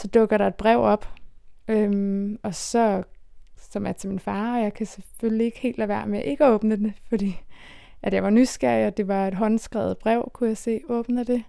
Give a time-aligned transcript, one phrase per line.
[0.00, 1.08] så dukker der et brev op,
[1.68, 3.02] øhm, og så,
[3.56, 6.44] som er til min far, og jeg kan selvfølgelig ikke helt lade være med ikke
[6.44, 7.40] at åbne det, fordi
[8.02, 11.44] at jeg var nysgerrig, og det var et håndskrevet brev, kunne jeg se, åbner det.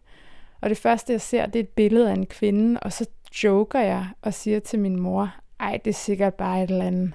[0.61, 3.05] Og det første, jeg ser, det er et billede af en kvinde, og så
[3.43, 7.11] joker jeg og siger til min mor, ej, det er sikkert bare et eller andet.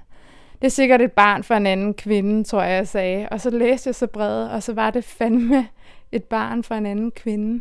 [0.60, 3.28] Det er sikkert et barn fra en anden kvinde, tror jeg, jeg sagde.
[3.28, 5.68] Og så læste jeg så brevet, og så var det fandme
[6.12, 7.60] et barn fra en anden kvinde.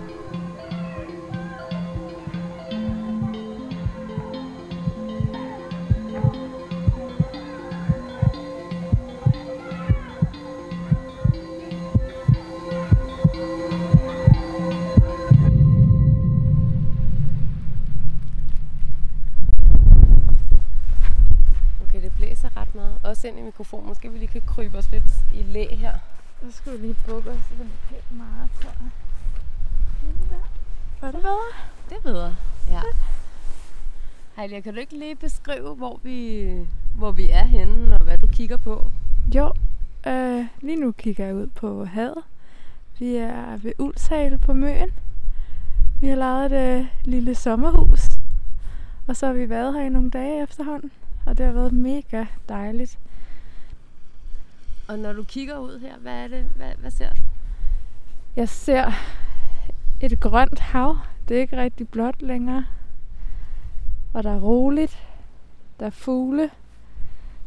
[26.61, 28.91] Skulle vi lige bukke os sådan pænt meget, tror jeg.
[31.01, 31.37] Var det bedre?
[31.89, 32.35] Det er bedre.
[32.69, 32.81] Ja.
[34.35, 36.47] Heilia, kan du ikke lige beskrive, hvor vi,
[36.95, 38.87] hvor vi er henne, og hvad du kigger på?
[39.35, 39.53] Jo,
[40.07, 42.23] øh, lige nu kigger jeg ud på havet.
[42.99, 44.89] Vi er ved Ulshale på Møen.
[46.01, 48.01] Vi har lavet et øh, lille sommerhus.
[49.07, 50.91] Og så har vi været her i nogle dage efterhånden.
[51.25, 52.99] Og det har været mega dejligt.
[54.91, 56.45] Og når du kigger ud her, hvad er det?
[56.55, 57.21] Hvad, hvad ser du?
[58.35, 58.91] Jeg ser
[60.01, 60.97] et grønt hav.
[61.27, 62.65] Det er ikke rigtig blåt længere.
[64.13, 65.03] Og der er roligt.
[65.79, 66.49] Der er fugle.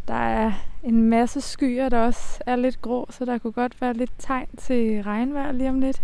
[0.09, 0.53] Der er
[0.83, 4.49] en masse skyer, der også er lidt grå, så der kunne godt være lidt tegn
[4.57, 6.03] til regnvejr lige om lidt.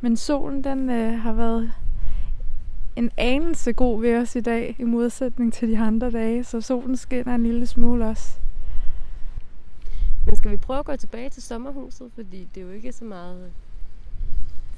[0.00, 1.72] Men solen, den øh, har været
[2.96, 6.96] en anelse god ved os i dag, i modsætning til de andre dage, så solen
[6.96, 8.41] skinner en lille smule også.
[10.26, 12.10] Men skal vi prøve at gå tilbage til sommerhuset?
[12.14, 13.50] Fordi det er jo ikke så meget...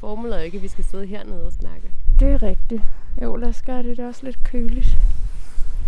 [0.02, 1.90] Er jo ikke, at vi skal sidde hernede og snakke.
[2.20, 2.82] Det er rigtigt.
[3.22, 3.96] Jo, lad os gøre det.
[3.96, 4.98] Det er også lidt køligt.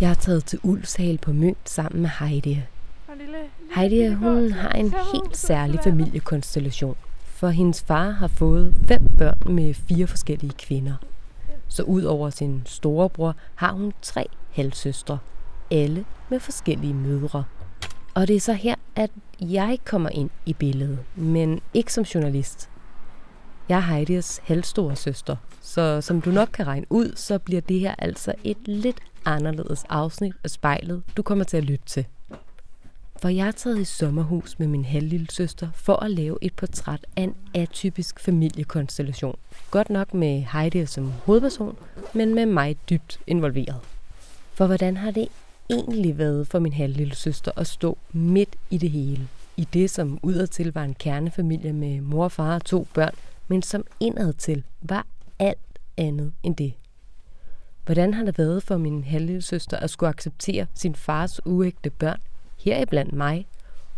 [0.00, 2.62] Jeg har taget til Ulfshal på Mønt sammen med Heidi.
[3.18, 3.38] Lille,
[3.74, 6.96] Heidi, hun har en helt særlig familiekonstellation.
[7.24, 10.94] For hendes far har fået fem børn med fire forskellige kvinder.
[11.68, 15.18] Så ud over sin storebror har hun tre halvsøstre.
[15.70, 17.44] Alle med forskellige mødre.
[18.14, 19.10] Og det er så her, at
[19.41, 22.70] jeg kommer ind i billedet, men ikke som journalist.
[23.69, 27.80] Jeg er Heidis halvstore søster, så som du nok kan regne ud, så bliver det
[27.80, 32.06] her altså et lidt anderledes afsnit af spejlet, du kommer til at lytte til.
[33.22, 37.06] For jeg er taget i sommerhus med min halvlille søster for at lave et portræt
[37.16, 39.38] af en atypisk familiekonstellation.
[39.70, 41.78] Godt nok med Heidi som hovedperson,
[42.12, 43.80] men med mig dybt involveret.
[44.54, 45.28] For hvordan har det
[45.71, 49.28] egentlig været for min halvlille søster at stå midt i det hele?
[49.56, 53.15] I det, som udadtil var en kernefamilie med mor far og to børn,
[53.49, 55.06] men som indadtil var
[55.38, 56.75] alt andet end det.
[57.84, 62.21] Hvordan har det været for min halvlille søster at skulle acceptere sin fars uægte børn,
[62.59, 63.47] heriblandt mig,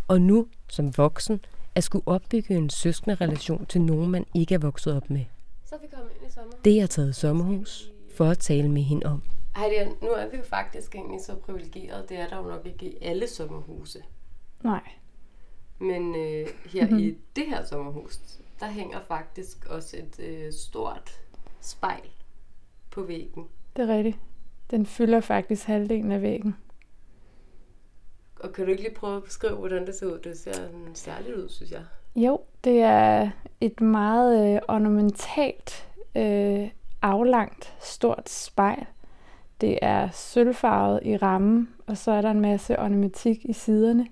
[0.07, 1.39] og nu som voksen
[1.75, 5.25] at skulle opbygge en søskende relation til nogen, man ikke er vokset op med?
[5.65, 6.53] Så vi kommet ind i sommer.
[6.65, 9.21] Det jeg taget sommerhus for at tale med hende om.
[9.55, 12.09] Ej, det er, nu er vi jo faktisk egentlig så privilegeret.
[12.09, 14.03] Det er der jo nok ikke i alle sommerhuse.
[14.63, 14.91] Nej.
[15.79, 16.99] Men øh, her mm-hmm.
[16.99, 18.19] i det her sommerhus,
[18.59, 21.19] der hænger faktisk også et øh, stort
[21.61, 22.09] spejl
[22.91, 23.47] på væggen.
[23.75, 24.17] Det er rigtigt.
[24.71, 26.55] Den fylder faktisk halvdelen af væggen.
[28.39, 30.19] Og kan du ikke lige prøve at beskrive, hvordan det ser ud?
[30.19, 31.83] Det ser sådan særligt ud, synes jeg.
[32.15, 33.29] Jo, det er
[33.61, 36.69] et meget øh, ornamentalt, øh,
[37.01, 38.85] aflangt, stort spejl.
[39.61, 44.07] Det er sølvfarvet i rammen, og så er der en masse ornamentik i siderne.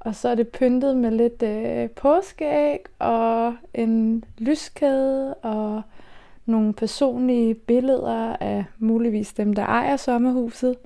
[0.00, 5.82] Og så er det pyntet med lidt øh, påskeæg og en lyskæde og
[6.46, 10.76] nogle personlige billeder af muligvis dem, der ejer sommerhuset.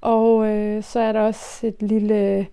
[0.00, 2.46] Og øh, så er der også et lille,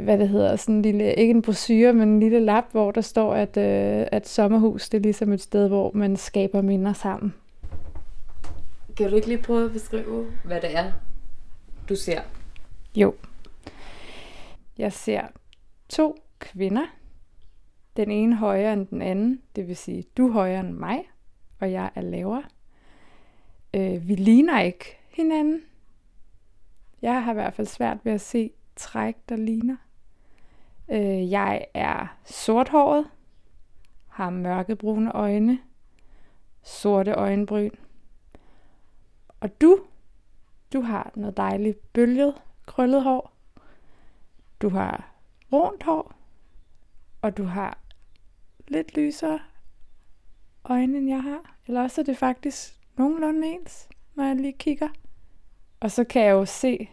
[0.00, 3.00] hvad det hedder, sådan en lille, ikke en brochure, men en lille lap, hvor der
[3.00, 7.34] står, at, øh, at sommerhus, det er ligesom et sted, hvor man skaber minder sammen.
[8.98, 10.92] Kan du ikke lige prøve at beskrive, hvad det er,
[11.88, 12.22] du ser?
[12.96, 13.14] Jo.
[14.78, 15.22] Jeg ser
[15.88, 16.86] to kvinder.
[17.96, 21.10] Den ene højere end den anden, det vil sige, du er højere end mig,
[21.60, 22.44] og jeg er lavere.
[23.74, 25.62] Øh, vi ligner ikke hinanden.
[27.02, 29.76] Jeg har i hvert fald svært ved at se træk, der ligner.
[30.88, 33.06] Øh, jeg er sorthåret,
[34.06, 35.58] har mørkebrune øjne,
[36.62, 37.70] sorte øjenbryn.
[39.40, 39.80] Og du,
[40.72, 42.34] du har noget dejligt bølget,
[42.66, 43.32] krøllet hår.
[44.62, 45.14] Du har
[45.52, 46.14] rundt hår,
[47.22, 47.78] og du har
[48.68, 49.40] lidt lysere
[50.64, 51.56] øjne, end jeg har.
[51.66, 54.88] Eller også er det faktisk nogenlunde ens, når jeg lige kigger.
[55.80, 56.90] Og så kan jeg jo se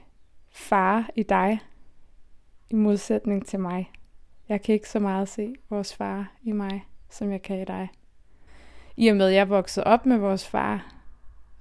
[0.52, 1.60] far i dig,
[2.70, 3.92] i modsætning til mig.
[4.50, 7.90] Jeg kan ikke så meget se vores far i mig, som jeg kan i dig.
[8.98, 10.95] I og med, at jeg voksede op med vores far,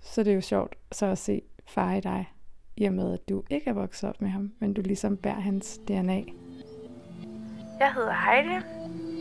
[0.05, 2.31] så det er jo sjovt så at se far i dig.
[2.77, 5.41] I og med, at du ikke er vokset op med ham, men du ligesom bærer
[5.41, 6.23] hans DNA.
[7.81, 8.65] Jeg hedder Heidi.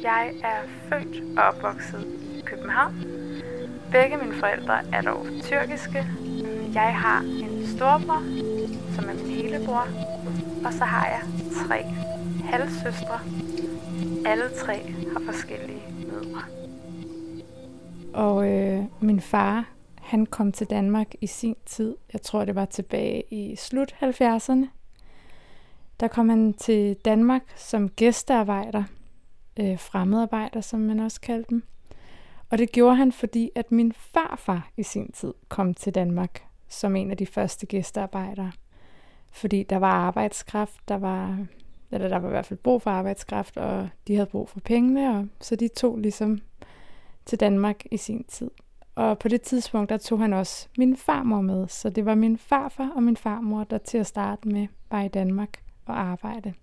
[0.04, 2.06] Jeg er født og opvokset
[2.38, 2.94] i København.
[3.92, 6.06] Begge mine forældre er dog tyrkiske.
[6.74, 8.22] Jeg har en storebror,
[8.96, 9.88] som er min lillebror,
[10.66, 11.22] og så har jeg
[11.68, 11.84] tre
[12.44, 13.20] halvsøstre.
[14.26, 16.42] Alle tre har forskellige mødre.
[18.14, 19.73] Og øh, min far,
[20.14, 21.96] han kom til Danmark i sin tid.
[22.14, 24.66] Jeg tror, det var tilbage i slut 70'erne.
[26.00, 28.84] Der kom han til Danmark som gæstearbejder,
[29.60, 31.64] øh, fremmedarbejder, som man også kaldte dem.
[32.50, 36.96] Og det gjorde han, fordi at min farfar i sin tid kom til Danmark som
[36.96, 38.52] en af de første gæstearbejdere.
[39.32, 41.46] Fordi der var arbejdskraft, der var,
[41.92, 45.18] eller der var i hvert fald brug for arbejdskraft, og de havde brug for pengene,
[45.18, 46.40] og så de tog ligesom
[47.26, 48.52] til Danmark i sin tid.
[48.96, 52.38] Og på det tidspunkt, der tog han også min farmor med, så det var min
[52.38, 56.54] farfar og min farmor, der til at starte med var i Danmark og arbejde.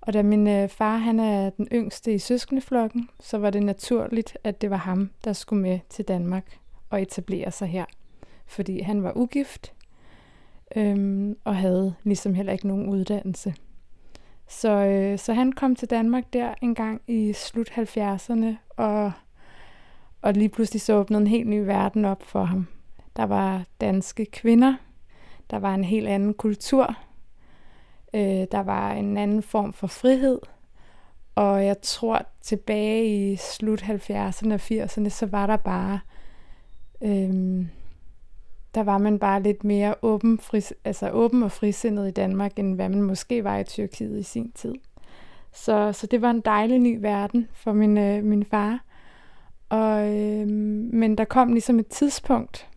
[0.00, 4.36] Og da min øh, far han er den yngste i søskendeflokken, så var det naturligt,
[4.44, 6.58] at det var ham, der skulle med til Danmark
[6.90, 7.84] og etablere sig her.
[8.46, 9.72] Fordi han var ugift
[10.76, 13.54] øhm, og havde ligesom heller ikke nogen uddannelse.
[14.48, 19.12] Så, øh, så han kom til Danmark der en gang i slut 70'erne, og,
[20.22, 22.66] og lige pludselig så åbnede en helt ny verden op for ham.
[23.16, 24.74] Der var danske kvinder,
[25.50, 26.96] der var en helt anden kultur,
[28.14, 30.38] Øh, der var en anden form for frihed.
[31.34, 36.00] Og jeg tror, tilbage i slut 70'erne og 80'erne, så var der bare...
[37.02, 37.66] Øh,
[38.74, 42.74] der var man bare lidt mere åben, fri, altså åben og frisindet i Danmark, end
[42.74, 44.74] hvad man måske var i Tyrkiet i sin tid.
[45.52, 48.84] Så, så det var en dejlig ny verden for min, øh, min far.
[49.70, 50.48] Og, øh,
[50.92, 52.68] men der kom ligesom et tidspunkt,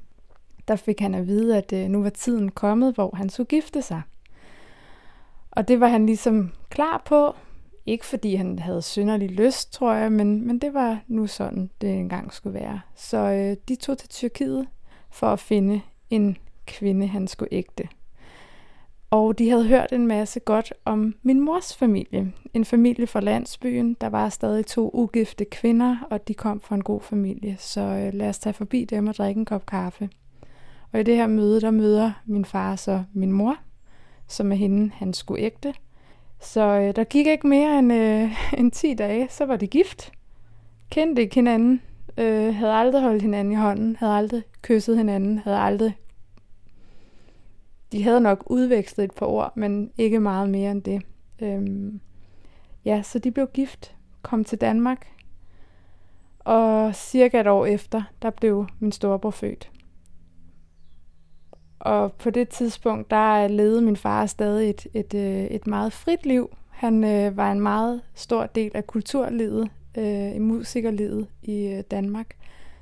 [0.68, 3.81] der fik han at vide, at øh, nu var tiden kommet, hvor han skulle gifte
[3.81, 4.01] sig.
[5.51, 7.36] Og det var han ligesom klar på.
[7.86, 11.94] Ikke fordi han havde synderlig lyst, tror jeg, men, men det var nu sådan, det
[11.94, 12.81] engang skulle være.
[12.95, 14.68] Så øh, de tog til Tyrkiet
[15.10, 17.88] for at finde en kvinde, han skulle ægte.
[19.13, 22.33] Og de havde hørt en masse godt om min mors familie.
[22.54, 23.98] En familie fra landsbyen.
[24.01, 27.56] Der var stadig to ugifte kvinder, og de kom fra en god familie.
[27.60, 30.10] Så øh, lad os tage forbi dem og drikke en kop kaffe.
[30.92, 33.56] Og i det her møde, der møder min far så min mor,
[34.27, 35.74] som er hende, han skulle ægte.
[36.39, 40.12] Så øh, der gik ikke mere end, øh, end 10 dage, så var de gift.
[40.92, 41.81] Kendte ikke hinanden,
[42.18, 45.95] øh, havde aldrig holdt hinanden i hånden, havde aldrig kysset hinanden, havde aldrig...
[47.94, 51.02] De havde nok udvekslet et par ord, men ikke meget mere end det.
[51.42, 52.00] Øhm,
[52.85, 55.07] ja, så de blev gift, kom til Danmark,
[56.40, 59.71] og cirka et år efter, der blev min storebror født.
[61.80, 66.26] Og på det tidspunkt, der levede min far stadig et, et, øh, et meget frit
[66.26, 66.50] liv.
[66.69, 72.35] Han øh, var en meget stor del af kulturlivet, øh, i musikerlivet i øh, Danmark.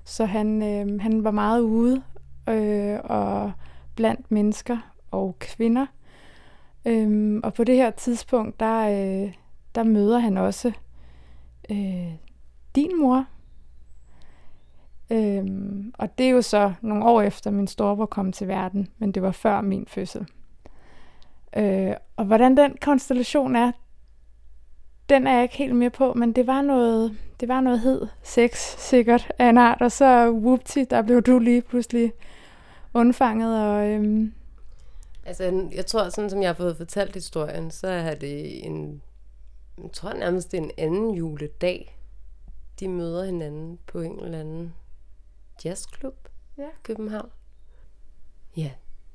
[0.05, 2.01] Så han, øh, han var meget ude
[2.49, 3.51] øh, og
[3.95, 5.85] blandt mennesker og kvinder.
[6.85, 9.33] Øhm, og på det her tidspunkt, der, øh,
[9.75, 10.71] der møder han også
[11.69, 12.13] øh,
[12.75, 13.25] din mor,
[15.11, 19.11] Øhm, og det er jo så nogle år efter min storebror kom til verden, men
[19.11, 20.27] det var før min fødsel.
[21.57, 23.71] Øh, og hvordan den konstellation er,
[25.09, 28.07] den er jeg ikke helt med på, men det var noget, det var noget hed
[28.23, 32.11] sex sikkert af en art, og så whoopty, der blev du lige pludselig
[32.93, 33.65] undfanget.
[33.65, 34.33] Og, øhm...
[35.25, 39.01] Altså, jeg tror, sådan som jeg har fået fortalt historien, så er det en,
[39.83, 41.99] jeg tror nærmest det er en anden juledag,
[42.79, 44.73] de møder hinanden på en eller anden
[45.65, 46.67] jazzklub ja.
[46.83, 47.29] København.
[48.57, 48.71] Ja,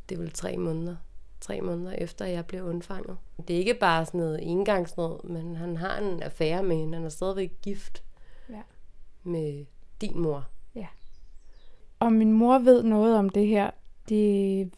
[0.08, 0.96] det er vel tre måneder
[1.40, 3.16] tre måneder efter, at jeg blev undfanget.
[3.48, 6.94] Det er ikke bare sådan noget engangsnød, men han har en affære med hende.
[6.94, 8.02] Han er stadigvæk gift
[8.48, 8.62] Ja.
[9.22, 9.64] med
[10.00, 10.48] din mor.
[11.98, 13.70] Og min mor ved noget om det her.
[14.08, 14.70] Det...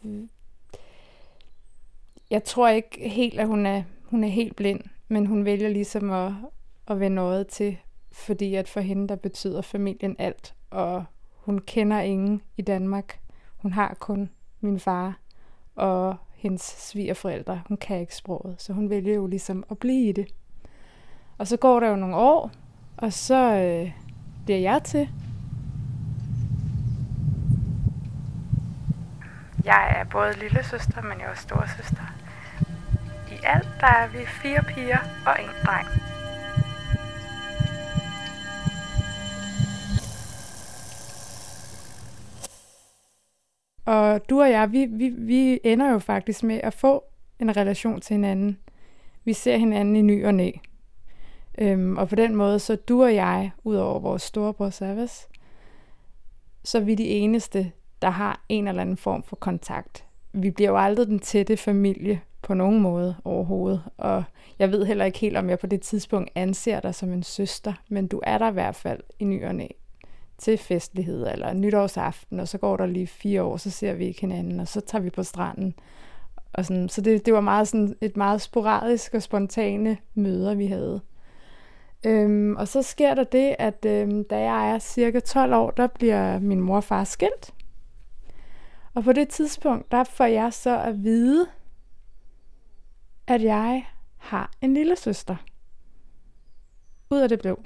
[2.29, 6.11] Jeg tror ikke helt, at hun er, hun er helt blind, men hun vælger ligesom
[6.11, 6.31] at,
[6.87, 7.77] at vende noget til,
[8.11, 11.05] fordi at for hende, der betyder familien alt, og
[11.35, 13.19] hun kender ingen i Danmark.
[13.57, 14.29] Hun har kun
[14.61, 15.19] min far
[15.75, 17.61] og hendes svigerforældre.
[17.67, 20.27] Hun kan ikke sproget, så hun vælger jo ligesom at blive i det.
[21.37, 22.51] Og så går der jo nogle år,
[22.97, 23.91] og så øh,
[24.45, 25.09] bliver jeg til.
[29.65, 32.18] Jeg er både lille søster, men jeg er også storesøster.
[33.39, 35.87] I alt der er vi fire piger og en dreng.
[43.85, 47.03] Og du og jeg, vi, vi, vi ender jo faktisk med at få
[47.39, 48.57] en relation til hinanden.
[49.25, 50.51] Vi ser hinanden i ny og næ.
[51.57, 55.27] Øhm, og på den måde, så du og jeg, ud over vores storebror Savas,
[56.63, 60.05] så er vi de eneste, der har en eller anden form for kontakt.
[60.33, 64.23] Vi bliver jo aldrig den tætte familie på nogen måde overhovedet, og
[64.59, 67.73] jeg ved heller ikke helt, om jeg på det tidspunkt anser dig som en søster,
[67.89, 69.67] men du er der i hvert fald i nyerne
[70.37, 74.21] til festlighed eller nytårsaften, og så går der lige fire år, så ser vi ikke
[74.21, 75.75] hinanden, og så tager vi på stranden.
[76.53, 80.65] Og sådan, så det, det var meget sådan et meget sporadisk og spontane møder, vi
[80.65, 81.01] havde.
[82.05, 85.87] Øhm, og så sker der det, at øhm, da jeg er cirka 12 år, der
[85.87, 87.53] bliver min mor og far skilt.
[88.93, 91.47] Og på det tidspunkt, der får jeg så at vide,
[93.29, 93.85] at jeg
[94.17, 95.35] har en lille søster.
[97.09, 97.59] Ud af det blå.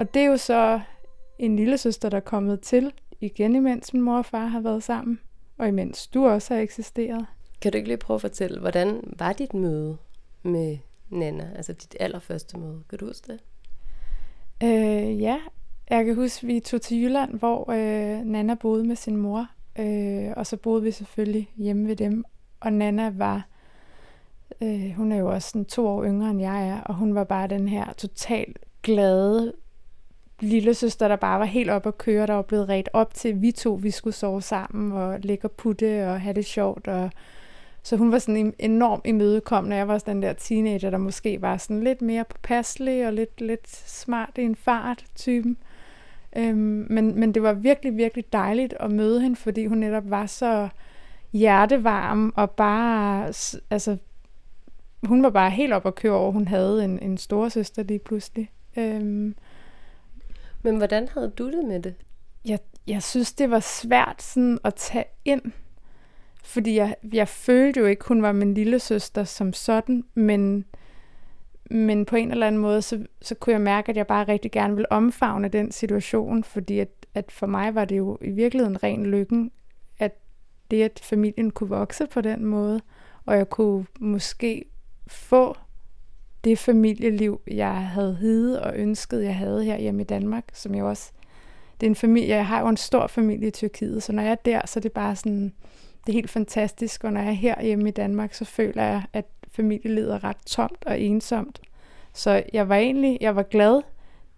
[0.00, 0.80] Og det er jo så
[1.38, 4.82] en lille søster, der er kommet til igen, imens min mor og far har været
[4.82, 5.20] sammen,
[5.58, 7.26] og imens du også har eksisteret.
[7.60, 9.96] Kan du ikke lige prøve at fortælle, hvordan var dit møde
[10.42, 10.78] med
[11.14, 11.50] Nana?
[11.56, 12.82] Altså dit allerførste møde.
[12.88, 13.40] Kan du huske det?
[14.62, 15.38] Øh, ja,
[15.90, 19.46] jeg kan huske, at vi tog til Jylland, hvor øh, Nana boede med sin mor,
[19.78, 22.24] øh, og så boede vi selvfølgelig hjemme ved dem.
[22.60, 23.48] Og Nana var,
[24.62, 27.24] øh, hun er jo også sådan to år yngre end jeg er, og hun var
[27.24, 29.52] bare den her totalt glade
[30.40, 33.42] lille søster, der bare var helt op at køre, der var blevet ret op til,
[33.42, 36.88] vi to, vi skulle sove sammen og ligge og putte og have det sjovt.
[36.88, 37.10] Og
[37.84, 39.76] så hun var sådan enormt imødekommende.
[39.76, 43.40] Jeg var sådan den der teenager, der måske var sådan lidt mere påpasselig og lidt,
[43.40, 45.56] lidt smart i en fart typen.
[46.36, 50.26] Øhm, men, men det var virkelig, virkelig dejligt at møde hende, fordi hun netop var
[50.26, 50.68] så
[51.32, 53.26] hjertevarm og bare,
[53.70, 53.96] altså,
[55.02, 58.50] hun var bare helt op at køre over, hun havde en, en storesøster lige pludselig.
[58.76, 59.34] Øhm,
[60.62, 61.94] Men hvordan havde du det med det?
[62.44, 65.42] jeg, jeg synes, det var svært sådan at tage ind,
[66.44, 70.64] fordi jeg, jeg følte jo ikke, hun var min lille søster som sådan, men,
[71.70, 74.50] men på en eller anden måde, så, så kunne jeg mærke, at jeg bare rigtig
[74.52, 78.82] gerne ville omfavne den situation, fordi at, at for mig var det jo i virkeligheden
[78.82, 79.50] ren lykken,
[79.98, 80.18] at
[80.70, 82.80] det, at familien kunne vokse på den måde,
[83.26, 84.64] og jeg kunne måske
[85.06, 85.56] få
[86.44, 90.84] det familieliv, jeg havde hidet og ønsket, jeg havde her hjemme i Danmark, som jeg
[90.84, 91.12] også
[91.80, 94.30] det er en familie, jeg har jo en stor familie i Tyrkiet, så når jeg
[94.30, 95.52] er der, så er det bare sådan,
[96.06, 99.02] det er helt fantastisk, og når jeg er her hjemme i Danmark, så føler jeg,
[99.12, 101.60] at familielivet er ret tomt og ensomt.
[102.12, 103.82] Så jeg var egentlig, jeg var glad.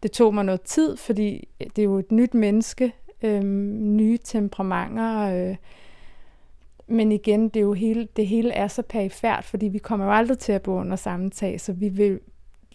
[0.03, 2.93] Det tog mig noget tid, fordi det er jo et nyt menneske,
[3.23, 5.57] øh, nye temperamenter, øh,
[6.87, 10.13] men igen, det, er jo hele, det hele er så perifært, fordi vi kommer jo
[10.13, 12.21] aldrig til at bo under samme tag, så vi vil,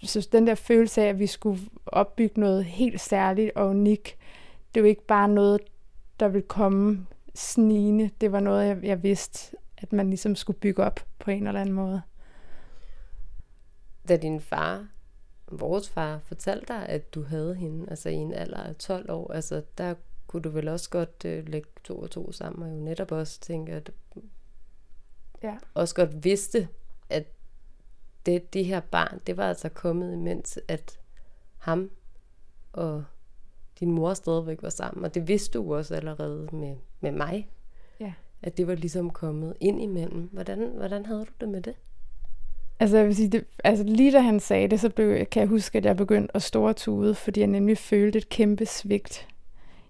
[0.04, 4.18] så den der følelse af, at vi skulle opbygge noget helt særligt og unikt,
[4.76, 5.62] det er jo ikke bare noget,
[6.20, 8.10] der vil komme snigende.
[8.22, 11.62] Det var noget, jeg, jeg vidste, at man ligesom skulle bygge op på en eller
[11.62, 12.02] anden måde.
[14.08, 14.88] Da din far,
[15.52, 19.32] vores far, fortalte dig, at du havde hende, altså i en alder af 12 år,
[19.34, 19.94] altså der
[20.28, 23.40] kunne du vel også godt øh, lægge to og to sammen, og jo netop også
[23.40, 23.92] tænke, at
[25.44, 25.58] Ja.
[25.74, 26.68] også godt vidste,
[27.10, 27.26] at
[28.26, 31.00] det, det her barn, det var altså kommet imens, at
[31.58, 31.92] ham
[32.74, 33.04] og
[33.80, 35.06] din mor stadigvæk var sammen.
[35.06, 37.48] Og det vidste du også allerede med, med mig.
[38.00, 38.13] Ja.
[38.43, 40.29] At det var ligesom kommet ind imellem.
[40.31, 41.74] Hvordan, hvordan havde du det med det?
[42.79, 45.50] Altså, jeg vil sige, det, altså lige da han sagde det, så blev, kan jeg
[45.50, 49.27] huske, at jeg begyndte at store tude, fordi jeg nemlig følte et kæmpe svigt.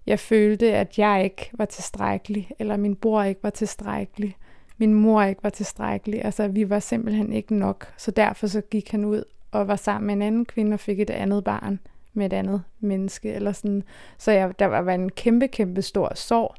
[0.06, 4.36] Jeg følte, at jeg ikke var tilstrækkelig, eller min bror ikke var tilstrækkelig.
[4.78, 6.24] min mor ikke var tilstrækkelig.
[6.24, 7.94] Altså, vi var simpelthen ikke nok.
[7.96, 11.00] Så derfor så gik han ud og var sammen med en anden kvinde og fik
[11.00, 11.80] et andet barn
[12.12, 13.32] med et andet menneske.
[13.32, 13.82] Eller sådan.
[14.18, 16.54] Så jeg, der var en kæmpe, kæmpe stor sorg.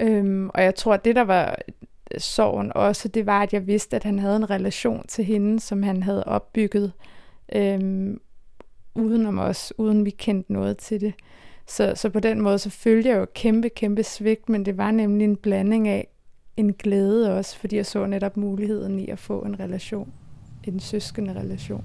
[0.00, 1.56] Øhm, og jeg tror, at det, der var
[2.18, 5.82] sorgen også, det var, at jeg vidste, at han havde en relation til hende, som
[5.82, 6.92] han havde opbygget
[7.54, 8.20] øhm,
[8.94, 11.14] udenom os, uden vi kendte noget til det.
[11.66, 14.90] Så, så på den måde, så følte jeg jo kæmpe, kæmpe svigt, men det var
[14.90, 16.08] nemlig en blanding af
[16.56, 20.12] en glæde også, fordi jeg så netop muligheden i at få en relation,
[20.64, 21.84] en søskende relation.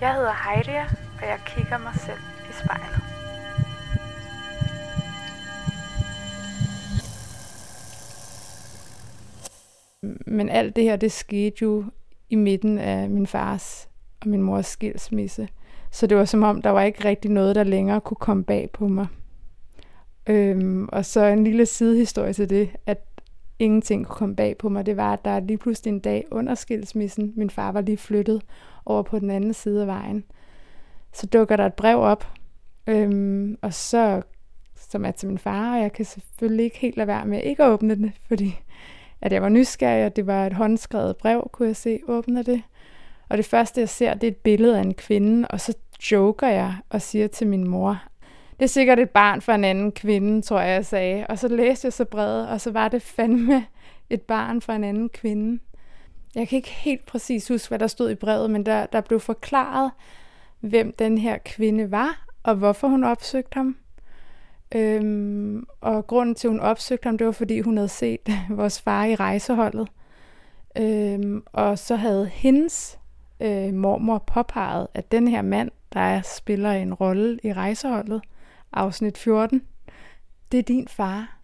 [0.00, 0.76] Jeg hedder Heidi,
[1.22, 2.18] og jeg kigger mig selv
[2.50, 3.00] i spejlet.
[10.26, 11.84] Men alt det her, det skete jo
[12.30, 13.88] i midten af min fars
[14.20, 15.48] og min mors skilsmisse.
[15.90, 18.70] Så det var som om, der var ikke rigtig noget, der længere kunne komme bag
[18.72, 19.06] på mig.
[20.26, 23.04] Øhm, og så en lille sidehistorie til det, at
[23.58, 26.54] ingenting kunne komme bag på mig, det var, at der lige pludselig en dag under
[26.54, 28.42] skilsmissen, min far var lige flyttet
[28.86, 30.24] over på den anden side af vejen,
[31.12, 32.26] så dukker der et brev op,
[32.86, 34.22] øhm, og så,
[34.74, 37.64] som er til min far, og jeg kan selvfølgelig ikke helt lade være med ikke
[37.64, 38.60] at åbne det, fordi
[39.20, 42.62] at jeg var nysgerrig, og det var et håndskrevet brev, kunne jeg se, åbne det.
[43.28, 45.74] Og det første, jeg ser, det er et billede af en kvinde, og så
[46.12, 48.02] joker jeg og siger til min mor,
[48.60, 51.26] det er sikkert et barn fra en anden kvinde, tror jeg, jeg sagde.
[51.26, 53.66] Og så læste jeg så brevet, og så var det fandme
[54.10, 55.58] et barn fra en anden kvinde.
[56.34, 59.20] Jeg kan ikke helt præcis huske, hvad der stod i brevet, men der, der blev
[59.20, 59.90] forklaret,
[60.60, 63.76] hvem den her kvinde var, og hvorfor hun opsøgte ham.
[64.74, 68.80] Øhm, og grunden til, at hun opsøgte ham, det var, fordi hun havde set vores
[68.80, 69.88] far i rejseholdet.
[70.78, 72.98] Øhm, og så havde hendes
[73.40, 78.22] øh, mormor påpeget, at den her mand, der spiller en rolle i rejseholdet,
[78.72, 79.62] afsnit 14,
[80.52, 81.39] det er din far.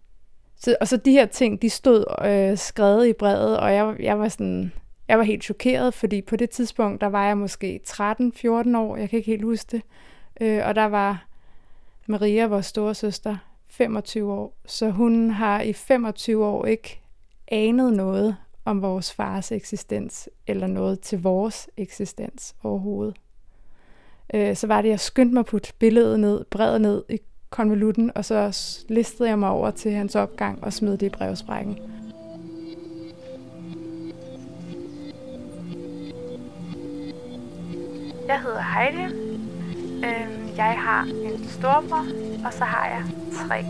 [0.57, 4.19] Så, og så de her ting, de stod øh, skrevet i brevet, og jeg, jeg
[4.19, 4.71] var sådan,
[5.07, 9.09] jeg var helt chokeret, fordi på det tidspunkt, der var jeg måske 13-14 år, jeg
[9.09, 9.81] kan ikke helt huske det,
[10.41, 11.27] øh, og der var
[12.07, 17.01] Maria, vores store søster, 25 år, så hun har i 25 år ikke
[17.47, 23.15] anet noget om vores fars eksistens, eller noget til vores eksistens overhovedet.
[24.33, 28.11] Øh, så var det, jeg skyndte mig at putte billedet ned, brevet ned i konvolutten,
[28.15, 28.57] og så
[28.89, 31.77] listede jeg mig over til hans opgang og smed det i brevsprækken.
[38.27, 39.13] Jeg hedder Heidi.
[40.05, 42.05] Øhm, jeg har en storbror,
[42.45, 43.03] og så har jeg
[43.47, 43.63] tre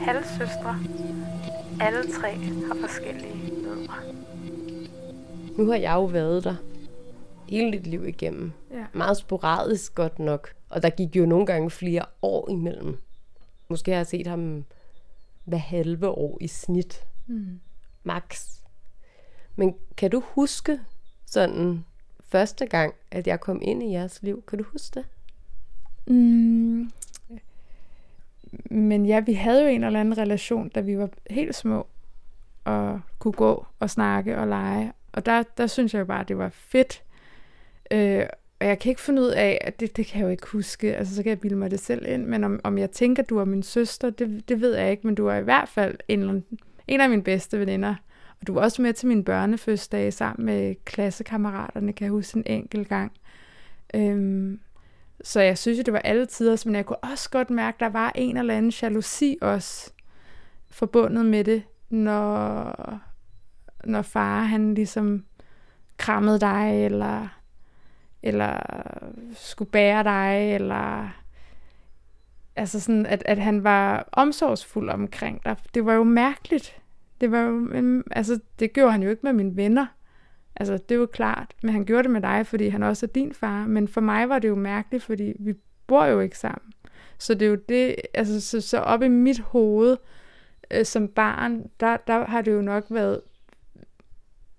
[0.00, 0.78] halvsøstre.
[1.80, 2.34] Alle tre
[2.66, 3.94] har forskellige mødre.
[5.58, 6.54] Nu har jeg jo været der
[7.48, 8.52] hele dit liv igennem.
[8.70, 8.84] Ja.
[8.92, 10.52] Meget sporadisk godt nok.
[10.70, 12.96] Og der gik jo nogle gange flere år imellem.
[13.72, 14.64] Måske har jeg set ham
[15.44, 17.06] hver halve år i snit.
[17.26, 17.60] Mm.
[18.04, 18.48] Max.
[19.56, 20.80] Men kan du huske
[21.26, 21.84] sådan
[22.20, 24.44] første gang, at jeg kom ind i jeres liv?
[24.48, 25.06] Kan du huske det?
[26.06, 26.90] Mm.
[28.70, 31.86] Men ja, vi havde jo en eller anden relation, da vi var helt små,
[32.64, 34.92] og kunne gå og snakke og lege.
[35.12, 37.02] Og der, der synes jeg jo bare, at det var fedt.
[37.90, 38.26] Øh,
[38.62, 40.96] og jeg kan ikke finde ud af, at det, det kan jeg jo ikke huske,
[40.96, 43.30] altså så kan jeg bilde mig det selv ind, men om, om jeg tænker, at
[43.30, 45.98] du er min søster, det, det ved jeg ikke, men du er i hvert fald
[46.08, 46.44] en,
[46.88, 47.94] en af mine bedste veninder.
[48.40, 52.44] Og du var også med til min børnefødsdag sammen med klassekammeraterne, kan jeg huske en
[52.46, 53.12] enkelt gang.
[53.94, 54.60] Øhm,
[55.24, 57.80] så jeg synes jo, det var alle tider, men jeg kunne også godt mærke, at
[57.80, 59.92] der var en eller anden jalousi også
[60.70, 62.74] forbundet med det, når,
[63.84, 65.24] når far han ligesom
[65.96, 67.41] krammede dig, eller,
[68.22, 68.58] eller
[69.34, 71.08] skulle bære dig, eller
[72.56, 75.56] altså sådan, at, at han var omsorgsfuld omkring dig.
[75.74, 76.76] Det var jo mærkeligt.
[77.20, 79.86] Det var jo, altså, det gjorde han jo ikke med mine venner.
[80.56, 83.10] Altså, det er jo klart, men han gjorde det med dig, fordi han også er
[83.10, 83.66] din far.
[83.66, 85.54] Men for mig var det jo mærkeligt, fordi vi
[85.86, 86.72] bor jo ikke sammen.
[87.18, 89.96] Så det er jo det, altså, så, så op i mit hoved
[90.70, 93.20] øh, som barn, der, der har det jo nok været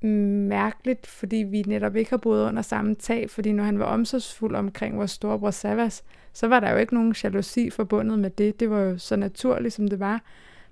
[0.04, 4.56] mærkeligt, fordi vi netop ikke har boet under samme tag, fordi når han var omsorgsfuld
[4.56, 8.60] omkring vores storebror Savas, så var der jo ikke nogen jalousi forbundet med det.
[8.60, 10.24] Det var jo så naturligt, som det var.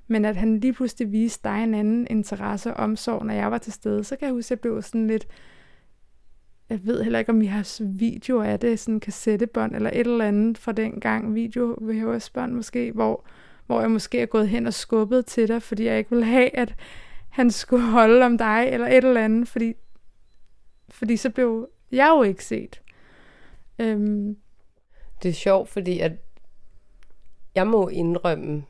[0.07, 3.57] Men at han lige pludselig viste dig en anden interesse og omsorg, når jeg var
[3.57, 5.27] til stede, så kan jeg huske, at jeg blev sådan lidt...
[6.69, 10.25] Jeg ved heller ikke, om vi har videoer af det, sådan kassettebånd eller et eller
[10.25, 13.25] andet fra den gang, video VHS-bånd måske, hvor,
[13.65, 16.57] hvor jeg måske er gået hen og skubbet til dig, fordi jeg ikke vil have,
[16.57, 16.75] at
[17.31, 19.73] han skulle holde om dig, eller et eller andet, fordi,
[20.89, 22.81] fordi så blev jeg jo ikke set.
[23.79, 24.37] Øhm.
[25.23, 26.11] Det er sjovt, fordi at
[27.55, 28.65] jeg må indrømme,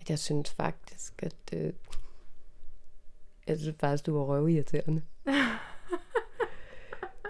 [0.00, 1.72] at jeg synes faktisk, at øh,
[3.46, 5.02] jeg synes faktisk, du var røvirriterende.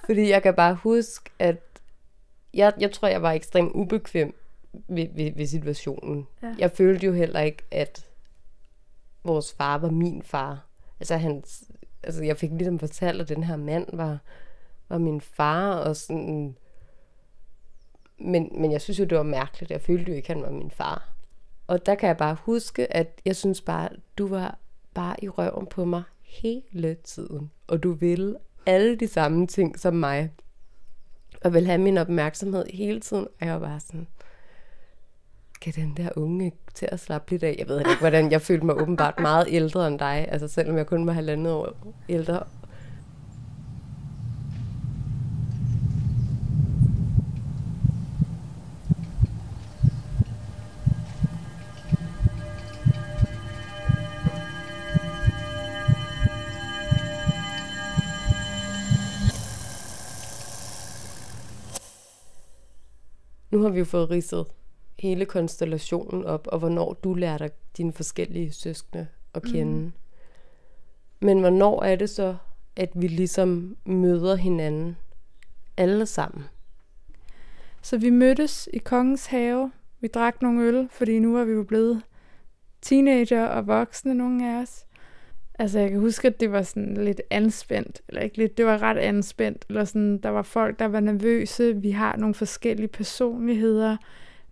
[0.07, 1.63] Fordi jeg kan bare huske, at
[2.55, 4.35] jeg, jeg tror, jeg var ekstremt ubekvem
[4.73, 6.27] ved, ved, ved situationen.
[6.43, 6.55] Ja.
[6.59, 8.08] Jeg følte jo heller ikke, at
[9.25, 10.67] vores far var min far.
[11.01, 11.45] Altså, han,
[12.03, 14.19] altså jeg fik ligesom fortalt, at den her mand var,
[14.89, 16.57] var min far, og sådan...
[18.21, 19.71] Men, men jeg synes jo, det var mærkeligt.
[19.71, 21.09] Jeg følte jo ikke, at han var min far.
[21.67, 24.59] Og der kan jeg bare huske, at jeg synes bare, du var
[24.95, 27.51] bare i røven på mig hele tiden.
[27.67, 30.33] Og du ville alle de samme ting som mig.
[31.45, 33.27] Og vil have min opmærksomhed hele tiden.
[33.41, 34.07] Og jeg var bare sådan,
[35.61, 37.57] skal den der unge til at slappe lidt af?
[37.59, 40.27] Jeg ved ikke, hvordan jeg følte mig åbenbart meget ældre end dig.
[40.29, 41.69] Altså selvom jeg kun var halvandet år
[42.09, 42.43] ældre.
[63.51, 64.47] Nu har vi jo fået ridset
[64.99, 69.73] hele konstellationen op, og hvornår du lærte dine forskellige søskende at kende.
[69.73, 69.93] Mm.
[71.21, 72.37] Men hvornår er det så,
[72.77, 74.97] at vi ligesom møder hinanden
[75.77, 76.45] alle sammen?
[77.83, 79.73] Så vi mødtes i Kongens Have.
[80.01, 82.03] Vi drak nogle øl, fordi nu var vi jo blevet
[82.83, 84.87] teenager og voksne, nogle af os.
[85.59, 88.83] Altså, jeg kan huske, at det var sådan lidt anspændt, eller ikke lidt, det var
[88.83, 93.97] ret anspændt, eller sådan, der var folk, der var nervøse, vi har nogle forskellige personligheder,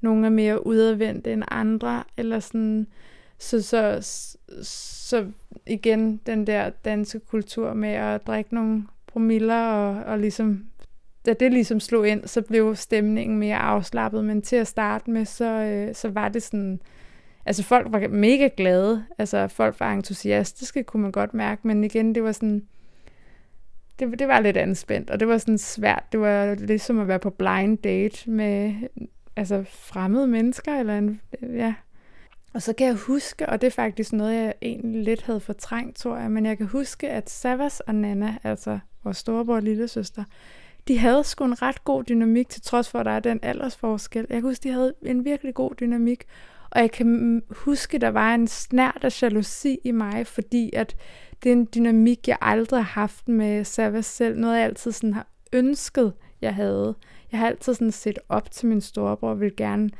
[0.01, 2.87] nogle er mere udadvendte end andre, eller sådan,
[3.39, 3.99] så, så,
[4.63, 5.27] så
[5.67, 10.67] igen, den der danske kultur med at drikke nogle promiller, og, og ligesom,
[11.27, 15.25] da det ligesom slog ind, så blev stemningen mere afslappet, men til at starte med,
[15.25, 16.81] så, øh, så var det sådan,
[17.47, 22.15] altså folk var mega glade, altså folk var entusiastiske, kunne man godt mærke, men igen,
[22.15, 22.67] det var sådan,
[23.99, 27.19] det, det var lidt anspændt, og det var sådan svært, det var ligesom at være
[27.19, 28.75] på blind date med
[29.37, 31.75] altså fremmede mennesker, eller en, ja.
[32.55, 35.97] Og så kan jeg huske, og det er faktisk noget, jeg egentlig lidt havde fortrængt,
[35.97, 40.25] tror jeg, men jeg kan huske, at Savas og Nana, altså vores storebror og lillesøster,
[40.89, 44.27] de havde sgu en ret god dynamik, til trods for, at der er den aldersforskel.
[44.29, 46.25] Jeg kan huske, de havde en virkelig god dynamik,
[46.71, 50.97] og jeg kan huske, der var en snært af jalousi i mig, fordi at
[51.43, 54.39] det er en dynamik, jeg aldrig har haft med Savas selv.
[54.39, 56.95] Noget, jeg altid sådan har ønsket, jeg havde.
[57.33, 59.91] Jeg har altid sådan set op til min storebror, og vil gerne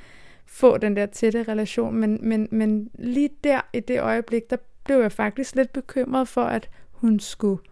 [0.47, 5.01] få den der tætte relation, men, men, men lige der i det øjeblik, der blev
[5.01, 7.63] jeg faktisk lidt bekymret for, at hun skulle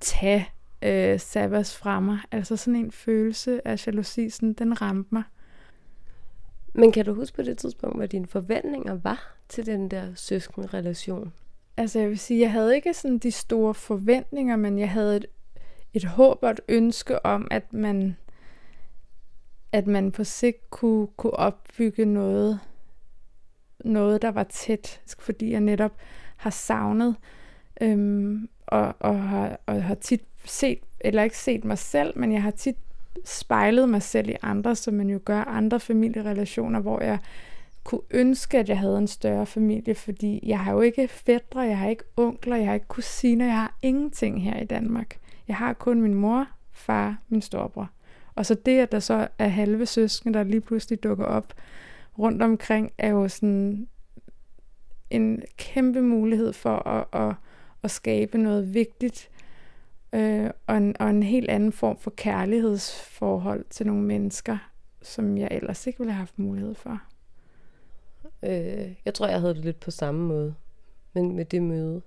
[0.00, 0.48] tage
[0.82, 2.18] øh, Savas fra mig.
[2.30, 5.22] Altså sådan en følelse af jalousi, sådan, den ramte mig.
[6.74, 11.32] Men kan du huske på det tidspunkt, hvad dine forventninger var til den der søskenrelation?
[11.76, 15.26] Altså jeg vil sige, jeg havde ikke sådan de store forventninger, men jeg havde et,
[15.94, 18.16] et håb og et ønske om, at man,
[19.72, 22.60] at man på sigt kunne, kunne opbygge noget,
[23.84, 25.92] noget, der var tæt, fordi jeg netop
[26.36, 27.16] har savnet
[27.80, 32.42] øhm, og, og, har, og har tit set, eller ikke set mig selv, men jeg
[32.42, 32.76] har tit
[33.24, 37.18] spejlet mig selv i andre, som man jo gør andre familierelationer, hvor jeg
[37.84, 41.78] kunne ønske, at jeg havde en større familie, fordi jeg har jo ikke fædre, jeg
[41.78, 45.18] har ikke onkler, jeg har ikke kusiner, jeg har ingenting her i Danmark.
[45.48, 47.90] Jeg har kun min mor, far, min storebror.
[48.34, 51.54] Og så det, at der så er halve søskende, der lige pludselig dukker op
[52.18, 53.88] rundt omkring, er jo sådan
[55.10, 57.34] en kæmpe mulighed for at, at,
[57.82, 59.30] at skabe noget vigtigt
[60.12, 64.58] øh, og, en, og en helt anden form for kærlighedsforhold til nogle mennesker,
[65.02, 67.02] som jeg ellers ikke ville have haft mulighed for.
[68.42, 70.54] Øh, jeg tror, jeg havde det lidt på samme måde,
[71.12, 72.02] men med det møde.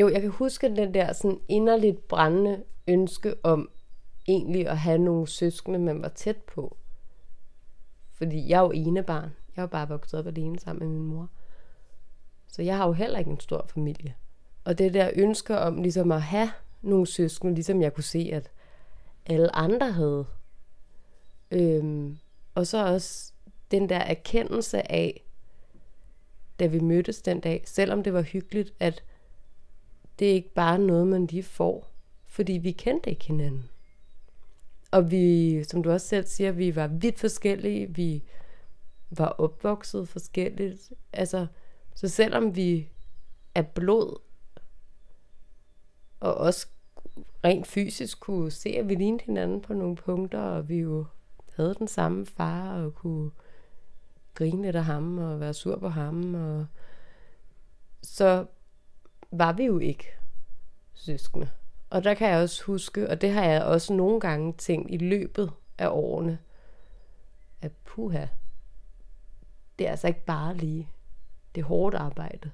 [0.00, 3.70] Jo, jeg kan huske den der sådan inderligt brændende ønske om
[4.28, 6.76] egentlig at have nogle søskende, man var tæt på.
[8.12, 9.30] Fordi jeg er jo ene barn.
[9.56, 11.28] Jeg er jo bare vokset op alene sammen med min mor.
[12.48, 14.14] Så jeg har jo heller ikke en stor familie.
[14.64, 16.50] Og det der ønske om ligesom at have
[16.82, 18.50] nogle søskende, ligesom jeg kunne se, at
[19.26, 20.26] alle andre havde.
[21.50, 22.18] Øhm,
[22.54, 23.32] og så også
[23.70, 25.24] den der erkendelse af,
[26.58, 29.04] da vi mødtes den dag, selvom det var hyggeligt, at
[30.18, 31.90] det er ikke bare noget, man lige får,
[32.26, 33.68] fordi vi kendte ikke hinanden.
[34.90, 38.24] Og vi, som du også selv siger, vi var vidt forskellige, vi
[39.10, 40.92] var opvokset forskelligt.
[41.12, 41.46] Altså,
[41.94, 42.88] så selvom vi
[43.54, 44.20] er blod,
[46.20, 46.66] og også
[47.44, 51.06] rent fysisk kunne se, at vi lignede hinanden på nogle punkter, og vi jo
[51.56, 53.30] havde den samme far, og kunne
[54.34, 56.34] grine lidt af ham og være sur på ham.
[56.34, 56.66] Og
[58.02, 58.46] så
[59.30, 60.06] var vi jo ikke
[60.94, 61.50] søskende.
[61.90, 64.96] Og der kan jeg også huske, og det har jeg også nogle gange tænkt i
[64.96, 66.38] løbet af årene,
[67.62, 68.26] at puha,
[69.78, 70.88] det er altså ikke bare lige.
[71.54, 72.50] Det er hårdt arbejde.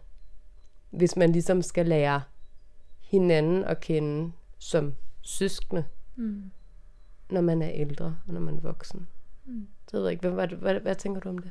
[0.91, 2.23] Hvis man ligesom skal lære
[3.01, 5.85] hinanden at kende som søskende,
[6.17, 6.51] mm.
[7.31, 9.09] når man er ældre og når man er voksen.
[9.45, 9.69] Mm.
[9.91, 11.51] Så ved jeg ikke, hvad, hvad, hvad, hvad tænker du om det?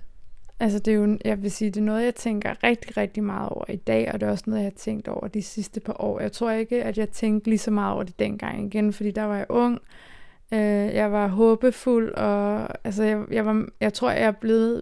[0.59, 3.49] Altså det er jo, jeg vil sige, det er noget, jeg tænker rigtig, rigtig meget
[3.49, 6.01] over i dag, og det er også noget, jeg har tænkt over de sidste par
[6.01, 6.19] år.
[6.19, 9.23] Jeg tror ikke, at jeg tænkte lige så meget over det dengang igen, fordi der
[9.23, 9.79] var jeg ung,
[10.53, 10.59] øh,
[10.95, 14.81] jeg var håbefuld, og altså jeg, jeg, var, jeg tror, jeg er blevet,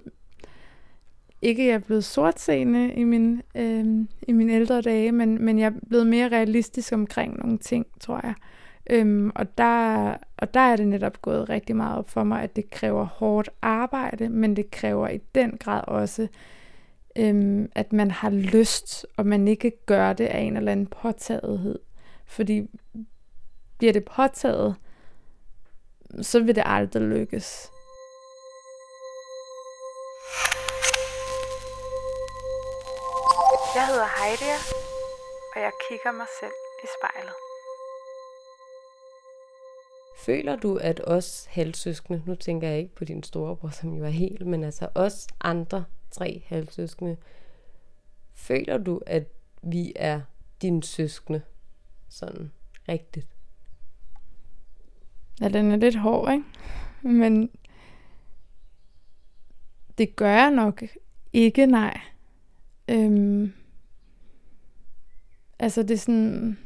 [1.41, 3.85] ikke jeg er blevet sortseende i min, øh,
[4.27, 8.19] i mine ældre dage, men, men jeg er blevet mere realistisk omkring nogle ting, tror
[8.23, 8.33] jeg.
[8.91, 12.55] Øhm, og, der, og der er det netop gået rigtig meget op for mig, at
[12.55, 16.27] det kræver hårdt arbejde, men det kræver i den grad også,
[17.15, 21.79] øhm, at man har lyst, og man ikke gør det af en eller anden påtagethed.
[22.25, 22.69] Fordi
[23.77, 24.75] bliver det påtaget,
[26.21, 27.69] så vil det aldrig lykkes.
[33.75, 34.51] Jeg hedder Heidi,
[35.55, 37.50] og jeg kigger mig selv i spejlet.
[40.17, 44.09] Føler du, at os halvsøskende, nu tænker jeg ikke på din storebror, som jo er
[44.09, 47.17] helt, men altså os andre tre halvsøskende,
[48.33, 49.27] føler du, at
[49.61, 50.21] vi er
[50.61, 51.41] dine søskende
[52.09, 52.51] sådan
[52.89, 53.27] rigtigt?
[55.41, 56.45] Ja, den er lidt hård, ikke?
[57.01, 57.49] Men
[59.97, 60.83] det gør jeg nok
[61.33, 62.01] ikke, nej.
[62.87, 63.53] Øhm,
[65.59, 66.57] altså det er sådan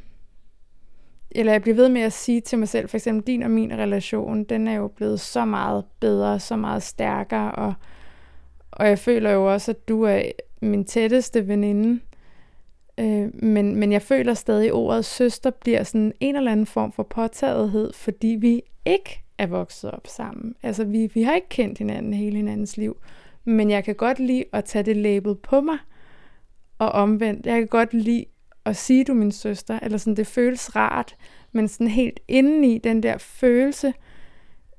[1.36, 3.72] eller jeg bliver ved med at sige til mig selv, for eksempel din og min
[3.72, 7.74] relation, den er jo blevet så meget bedre, så meget stærkere, og,
[8.70, 10.22] og jeg føler jo også, at du er
[10.62, 12.00] min tætteste veninde,
[12.98, 16.92] øh, men, men jeg føler stadig, at ordet søster bliver sådan en eller anden form
[16.92, 20.54] for påtagethed, fordi vi ikke er vokset op sammen.
[20.62, 22.96] Altså vi, vi har ikke kendt hinanden hele hinandens liv,
[23.44, 25.78] men jeg kan godt lide at tage det label på mig,
[26.78, 28.24] og omvendt, jeg kan godt lide
[28.66, 31.16] at sige, du min søster, eller sådan, det føles rart,
[31.52, 33.94] men sådan helt indeni, den der følelse,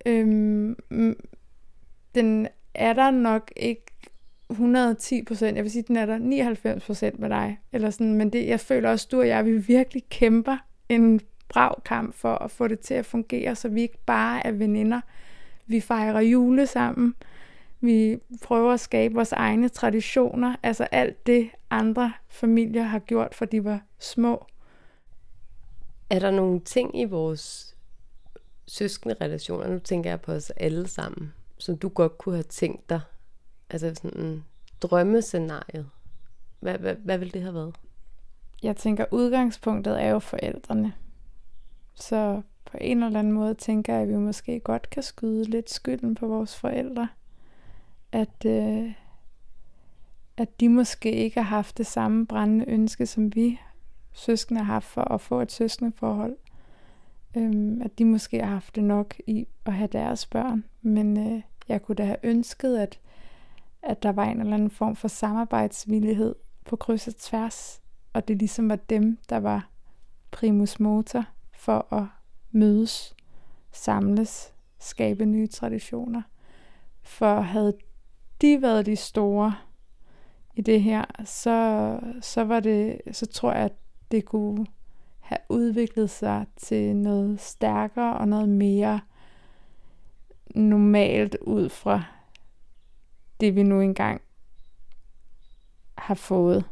[0.06, 0.76] øhm,
[2.16, 3.84] den er der nok ikke
[4.50, 8.30] 110 procent, jeg vil sige, den er der 99 procent med dig, eller sådan, men
[8.30, 10.58] det, jeg føler også, du og jeg, vi virkelig kæmper
[10.90, 14.52] en brav kamp for at få det til at fungere, så vi ikke bare er
[14.52, 15.02] veninder.
[15.66, 17.16] Vi fejrer jule sammen,
[17.80, 23.46] vi prøver at skabe vores egne traditioner, altså alt det andre familier har gjort, for
[23.46, 24.46] de var små.
[26.10, 27.76] Er der nogle ting i vores
[28.68, 32.90] søskende relationer, nu tænker jeg på os alle sammen, som du godt kunne have tænkt
[32.90, 33.02] dig,
[33.70, 34.46] altså sådan en
[34.82, 35.90] drømmescenariet?
[36.60, 37.76] Hvad, hvad, hvad ville det have været?
[38.64, 40.94] Jeg tænker, udgangspunktet er jo forældrene.
[41.96, 45.70] Så på en eller anden måde tænker jeg, at vi måske godt kan skyde lidt
[45.70, 47.08] skylden på vores forældre
[48.18, 48.94] at, øh,
[50.38, 53.60] at de måske ikke har haft det samme brændende ønske, som vi
[54.12, 56.38] søskende har haft for at få et søskendeforhold.
[57.38, 60.64] Øhm, at de måske har haft det nok i at have deres børn.
[60.82, 63.00] Men øh, jeg kunne da have ønsket, at,
[63.82, 67.82] at der var en eller anden form for samarbejdsvillighed på kryds og tværs.
[68.14, 69.70] Og det ligesom var dem, der var
[70.32, 72.06] primus motor for at
[72.52, 73.16] mødes,
[73.72, 76.22] samles, skabe nye traditioner.
[77.02, 77.74] For havde
[78.42, 79.56] de været de store
[80.56, 83.74] i det her, så, så var det, så tror jeg, at
[84.12, 84.66] det kunne
[85.20, 89.00] have udviklet sig til noget stærkere og noget mere
[90.56, 92.04] normalt ud fra
[93.40, 94.22] det, vi nu engang
[95.98, 96.64] har fået.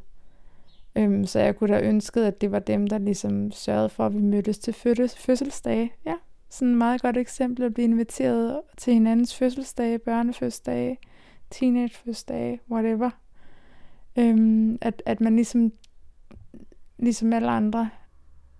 [0.95, 4.13] Øhm, så jeg kunne da ønsket, at det var dem, der ligesom sørgede for, at
[4.13, 5.93] vi mødtes til fødsels- fødselsdage.
[6.05, 6.15] Ja,
[6.49, 10.97] sådan et meget godt eksempel at blive inviteret til hinandens fødselsdage, børnefødselsdage,
[11.49, 13.09] teenagefødselsdage, whatever.
[14.15, 15.71] Øhm, at, at man ligesom,
[16.97, 17.89] ligesom alle andre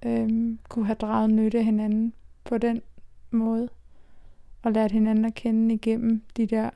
[0.06, 2.82] øhm, kunne have draget nytte af hinanden på den
[3.32, 3.70] måde.
[4.64, 6.70] Og lært hinanden at kende igennem de der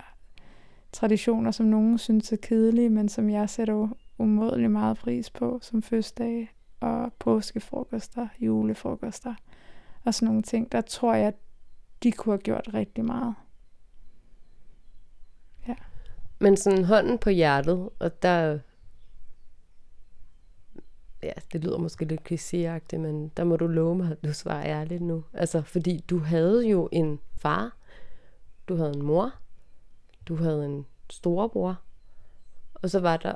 [0.91, 5.82] traditioner, som nogen synes er kedelige, men som jeg sætter umådelig meget pris på, som
[5.82, 9.34] fødselsdage og påskefrokoster, julefrokoster
[10.06, 10.72] og sådan nogle ting.
[10.72, 11.34] Der tror jeg,
[12.04, 13.36] de kunne have gjort rigtig meget.
[16.39, 18.60] Men sådan hånden på hjertet, og der...
[21.23, 24.65] Ja, det lyder måske lidt klichéagtigt, men der må du love mig, at du svarer
[24.65, 25.23] ærligt nu.
[25.34, 27.78] Altså, fordi du havde jo en far,
[28.67, 29.34] du havde en mor,
[30.28, 31.82] du havde en storebror,
[32.73, 33.36] Og så var der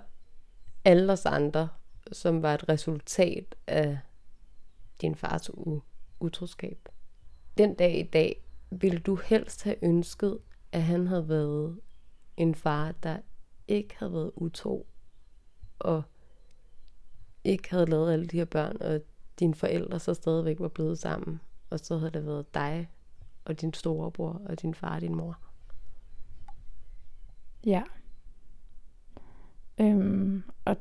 [0.85, 1.69] alle os andre,
[2.11, 3.99] som var et resultat af
[5.01, 5.81] din fars u-
[6.19, 6.89] utroskab.
[7.57, 10.39] Den dag i dag, ville du helst have ønsket,
[10.71, 11.79] at han havde været
[12.37, 13.17] en far, der
[13.67, 14.87] ikke havde været utro,
[15.79, 16.03] og
[17.43, 19.01] ikke havde lavet alle de her børn, og
[19.39, 22.89] dine forældre så stadigvæk var blevet sammen, og så havde det været dig
[23.45, 25.39] og din storebror og din far og din mor.
[27.65, 27.83] Ja.
[29.79, 30.77] Øhm, og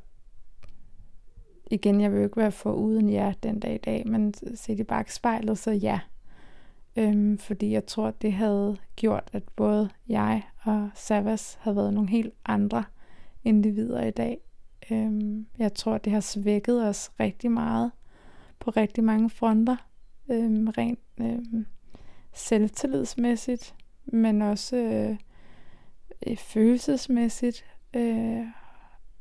[1.70, 4.80] igen, jeg vil jo ikke være for uden jer den dag i dag, men set
[4.80, 6.00] i bagspejlet, så ja.
[6.96, 12.10] Øhm, fordi jeg tror, det havde gjort, at både jeg og Savas havde været nogle
[12.10, 12.84] helt andre
[13.44, 14.38] individer i dag.
[14.90, 17.92] Øhm, jeg tror, det har svækket os rigtig meget
[18.58, 19.76] på rigtig mange fronter.
[20.30, 21.66] Øhm, rent øhm,
[22.32, 23.74] selvtillidsmæssigt,
[24.04, 25.16] men også øh,
[26.26, 27.64] øh følelsesmæssigt.
[27.94, 28.46] Øh,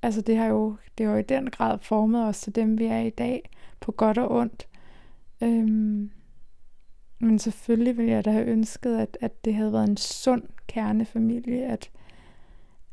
[0.02, 2.86] altså det har jo det har jo i den grad formet os til dem, vi
[2.86, 4.68] er i dag, på godt og ondt.
[5.42, 6.12] Øhm,
[7.22, 11.66] men selvfølgelig ville jeg da have ønsket, at, at det havde været en sund kernefamilie,
[11.66, 11.92] at,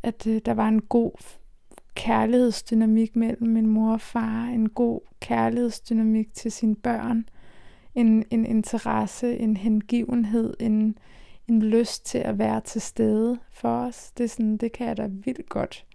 [0.03, 1.13] at øh, der var en god
[1.95, 7.29] kærlighedsdynamik mellem min mor og far, en god kærlighedsdynamik til sine børn,
[7.95, 10.99] en, en interesse, en hengivenhed, en,
[11.49, 14.13] en lyst til at være til stede for os.
[14.19, 15.87] Det, er sådan, det kan jeg da vildt godt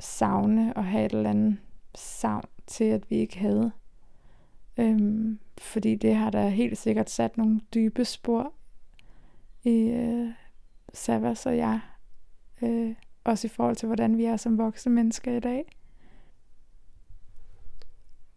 [0.00, 1.56] savne og have et eller andet
[1.94, 3.72] savn til, at vi ikke havde.
[4.76, 8.52] Øhm, fordi det har da helt sikkert sat nogle dybe spor
[9.64, 10.30] i øh,
[10.94, 11.80] Savas og jeg.
[12.62, 15.76] Øh, også i forhold til, hvordan vi er som voksne mennesker i dag.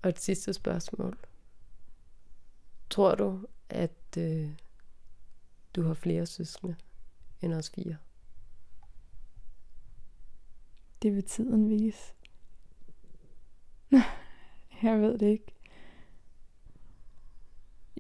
[0.01, 1.17] Og et sidste spørgsmål.
[2.89, 4.49] Tror du, at øh,
[5.75, 6.75] du har flere søskende
[7.41, 7.97] end os fire?
[11.01, 12.13] Det vil tiden vise.
[14.84, 15.58] Jeg ved det ikke.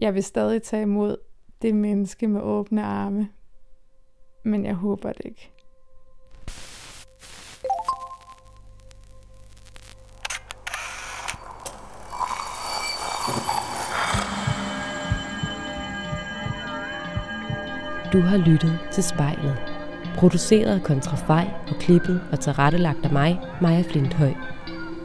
[0.01, 1.17] Jeg vil stadig tage imod
[1.61, 3.29] det menneske med åbne arme,
[4.45, 5.51] men jeg håber det ikke.
[18.13, 19.57] Du har lyttet til spejlet.
[20.17, 24.33] Produceret af Kontrafej og klippet og tilrettelagt af mig, Maja Flinthøj.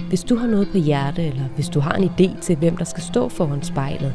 [0.08, 2.84] Hvis du har noget på hjerte, eller hvis du har en idé til, hvem der
[2.84, 4.14] skal stå foran spejlet,